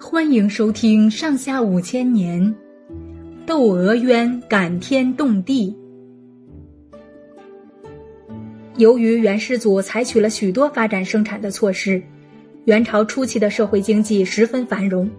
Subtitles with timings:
[0.00, 2.40] 欢迎收听《上下五千年》，
[3.44, 5.76] 窦娥冤感天动地。
[8.76, 12.00] 由于元世祖采取了许多发展生产的措施，
[12.64, 15.10] 元朝初期的社会经济十分繁荣。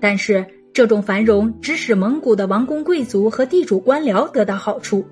[0.00, 5.04] 但是，这种繁荣只使蒙古的王公贵族和地主官僚得到好处。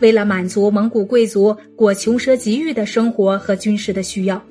[0.00, 4.42] 为了满足蒙古贵族过穷奢极欲的生活和军事的需要。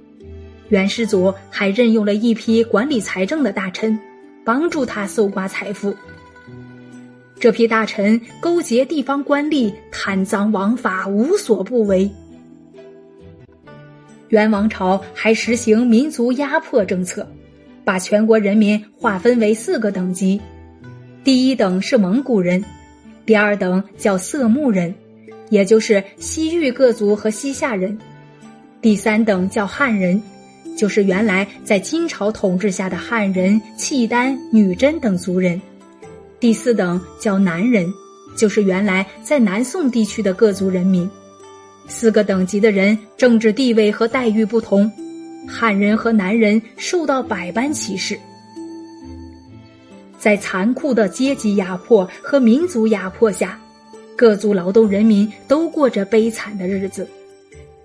[0.69, 3.99] 元世祖还任用了一批管理财政的大臣，
[4.45, 5.95] 帮助他搜刮财富。
[7.39, 12.09] 这批大臣勾结地方官吏，贪赃枉法，无所不为。
[14.27, 17.27] 元王朝还实行民族压迫政策，
[17.83, 20.39] 把全国人民划分为四个等级：
[21.23, 22.63] 第一等是蒙古人，
[23.25, 24.93] 第二等叫色目人，
[25.49, 27.97] 也就是西域各族和西夏人；
[28.81, 30.21] 第三等叫汉人。
[30.77, 35.61] 就是原来在金朝统治下的汉人、契丹、女真等族人，
[36.39, 37.91] 第四等叫南人，
[38.37, 41.09] 就是原来在南宋地区的各族人民。
[41.87, 44.89] 四个等级的人政治地位和待遇不同，
[45.47, 48.17] 汉人和南人受到百般歧视，
[50.17, 53.59] 在残酷的阶级压迫和民族压迫下，
[54.15, 57.07] 各族劳动人民都过着悲惨的日子。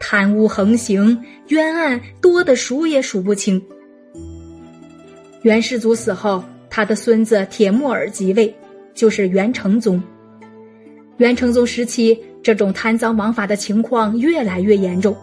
[0.06, 3.60] 贪污横行，冤案多得数也数不清。
[5.40, 8.54] 元世祖死后，他的孙子铁木儿即位，
[8.92, 10.00] 就是元成宗。
[11.16, 15.16] 元成宗时期，这种贪赃枉法的情况越来越严重。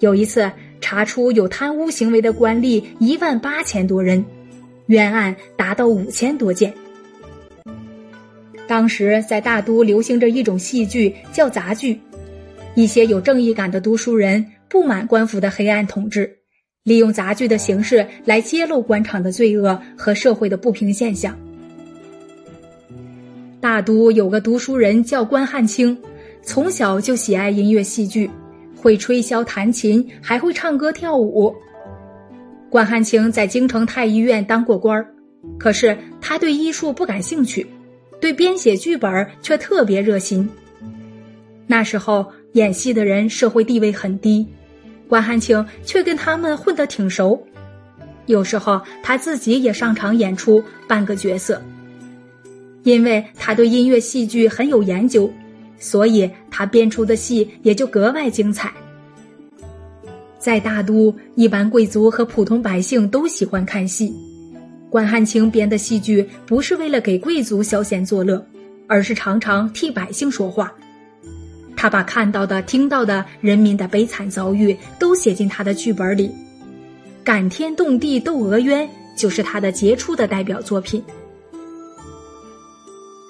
[0.00, 4.24] 有一次，查出有贪污行为的官吏一万八千多人，
[4.86, 6.72] 冤案达到五千多件。
[8.66, 12.00] 当时在大都流行着一种戏剧，叫杂剧。
[12.74, 16.38] 一些有正义感的读书人不满官府的黑暗统治，
[16.82, 21.38] 利用杂剧的形式来揭露官场的罪恶和社会的不平现象。
[23.60, 25.96] 大都有个读书人叫关汉卿，
[26.42, 28.28] 从小就喜爱音乐戏剧，
[28.76, 31.54] 会吹箫弹琴，还会唱歌跳舞。
[32.68, 35.06] 关汉卿在京城太医院当过官
[35.58, 37.64] 可是他对医术不感兴趣，
[38.20, 40.48] 对编写剧本却特别热心。
[41.68, 42.26] 那时候。
[42.54, 44.46] 演戏的人社会地位很低，
[45.08, 47.40] 关汉卿却跟他们混得挺熟。
[48.26, 51.60] 有时候他自己也上场演出，半个角色。
[52.84, 55.28] 因为他对音乐戏剧很有研究，
[55.78, 58.72] 所以他编出的戏也就格外精彩。
[60.38, 64.14] 在大都，一般贵族和普通百姓都喜欢看戏。
[64.90, 68.46] 关汉卿编的戏剧不是为了给贵族消闲作乐，
[68.86, 70.72] 而是常常替百姓说话。
[71.84, 76.28] 他把看到的、听到的人民的悲惨遭遇都写进他的剧本里，
[77.22, 81.04] 《感天动地窦娥冤》就是他的杰出的代表作品。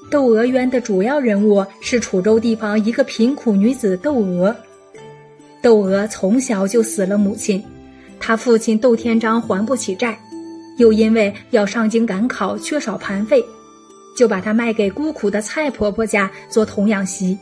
[0.09, 4.54] 《窦娥冤》的主要人物是楚州地方一个贫苦女子窦娥。
[5.60, 7.60] 窦娥从小就死了母亲，
[8.21, 10.16] 她父亲窦天章还不起债，
[10.78, 13.44] 又因为要上京赶考缺少盘费，
[14.16, 17.36] 就把她卖给孤苦的蔡婆婆家做童养媳。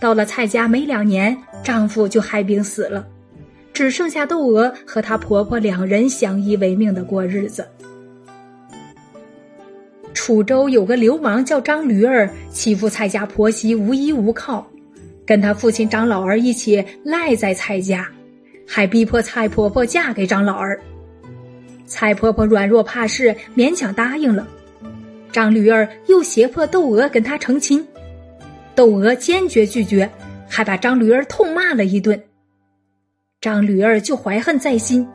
[0.00, 3.06] 到了蔡家没两年，丈夫就害病死了，
[3.72, 7.66] 只剩下窦娥和她婆婆两人相依为命的过日子。
[10.14, 14.66] 楚州有个流氓叫张驴儿，欺负蔡家婆媳无依无靠，
[15.26, 18.08] 跟他父亲张老儿一起赖在蔡家，
[18.66, 20.80] 还逼迫蔡婆婆嫁给张老儿。
[21.86, 24.46] 蔡婆婆软弱怕事，勉强答应了。
[25.32, 27.86] 张驴儿又胁迫窦娥跟他成亲。
[28.74, 30.08] 窦娥坚决拒绝，
[30.48, 32.20] 还把张驴儿痛骂了一顿。
[33.40, 35.06] 张驴儿就怀恨在心。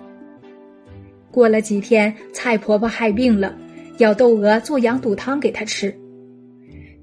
[1.31, 3.55] 过了几天，蔡婆婆害病了，
[3.97, 5.93] 要窦娥做羊肚汤给她吃。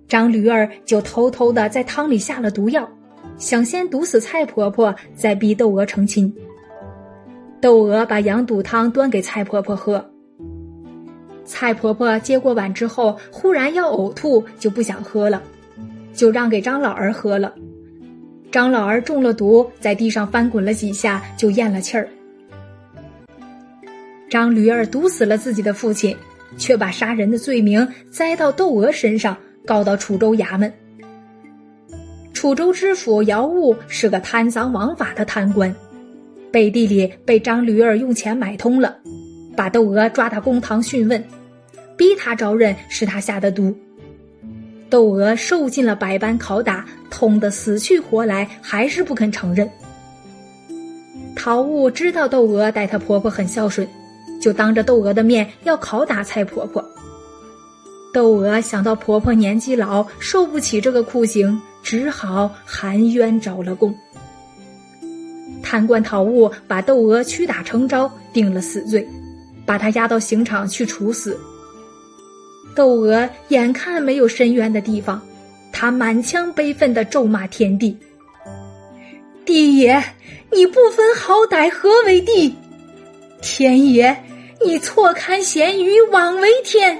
[0.08, 2.88] 张驴儿就偷偷的在汤里下了毒药，
[3.38, 6.32] 想先毒死蔡婆婆，再逼窦娥成亲。
[7.60, 10.04] 窦娥把羊肚汤端给蔡婆婆喝，
[11.44, 15.42] 蔡婆婆接过碗之后，忽然要呕吐，就不想喝了。
[16.14, 17.52] 就让给张老儿喝了，
[18.50, 22.08] 张老儿中了毒，在地上翻滚了几下，就咽了气儿。
[24.28, 26.16] 张驴儿毒死了自己的父亲，
[26.56, 29.36] 却把杀人的罪名栽到窦娥身上，
[29.66, 30.72] 告到楚州衙门。
[32.32, 35.74] 楚州知府姚务是个贪赃枉法的贪官，
[36.50, 38.96] 背地里被张驴儿用钱买通了，
[39.56, 41.22] 把窦娥抓到公堂讯问，
[41.96, 43.74] 逼他招认是他下的毒。
[44.92, 49.66] 窦娥受尽了百般拷打，痛得死去活来，还是不肯承认。
[51.34, 53.88] 陶务知道窦娥待她婆婆很孝顺，
[54.38, 56.84] 就当着窦娥的面要拷打蔡婆婆。
[58.12, 63.94] 窦娥想到婆婆年纪老，受不起这个酷刑，只好含冤招了供。
[65.62, 69.08] 贪官陶物把窦娥屈打成招，定了死罪，
[69.64, 71.40] 把她押到刑场去处死。
[72.74, 75.20] 窦娥眼看没有伸冤的地方，
[75.72, 77.96] 她满腔悲愤的咒骂天地
[79.44, 80.02] ：“地爷，
[80.50, 82.54] 你不分好歹，何为地？
[83.40, 84.16] 天爷，
[84.64, 86.98] 你错勘贤愚，枉为天！”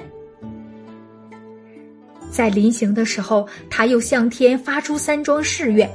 [2.29, 5.89] 在临行的时候，他又向天发出三桩誓愿：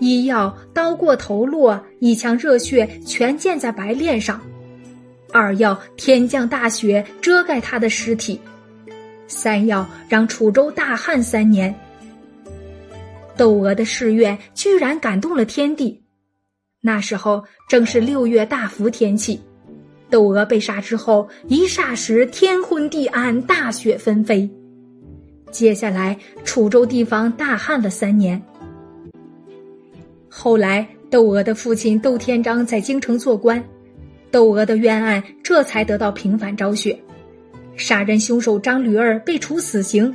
[0.00, 4.38] 一要刀过头落，一腔热血全溅在白练上；
[5.32, 8.38] 二要天降大雪遮盖他的尸体；
[9.26, 11.74] 三要让楚州大旱三年。
[13.36, 16.02] 窦娥的誓愿居然感动了天地。
[16.80, 19.40] 那时候正是六月大伏天气，
[20.08, 24.48] 窦娥被杀之后，一霎时天昏地暗，大雪纷飞。
[25.50, 28.40] 接下来，楚州地方大旱了三年。
[30.28, 33.62] 后来，窦娥的父亲窦天章在京城做官，
[34.30, 36.96] 窦娥的冤案这才得到平反昭雪。
[37.76, 40.14] 杀人凶手张驴儿被处死刑，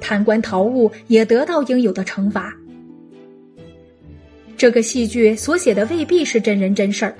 [0.00, 2.54] 贪官陶物也得到应有的惩罚。
[4.56, 7.14] 这个戏剧所写的未必是真人真事儿，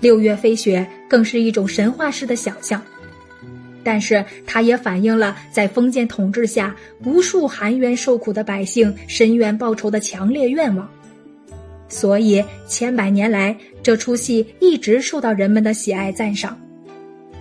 [0.00, 2.82] 六月飞雪更是一种神话式的想象。
[3.84, 10.88] 但是，它也反映了在封建统治下，无数含冤受苦的百姓申冤报仇的强烈愿望。
[11.88, 16.56] 所以，千百年来，这出戏一直受到人们的喜爱赞赏，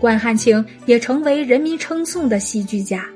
[0.01, 3.07] 关汉卿也成为人民称颂的戏剧家。